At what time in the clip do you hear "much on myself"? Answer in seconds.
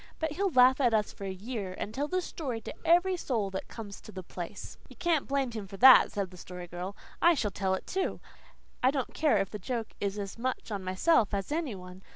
10.39-11.35